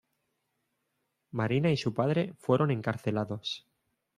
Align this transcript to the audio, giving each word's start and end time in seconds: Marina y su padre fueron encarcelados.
Marina 1.31 1.69
y 1.71 1.77
su 1.77 1.93
padre 1.93 2.33
fueron 2.39 2.71
encarcelados. 2.71 3.67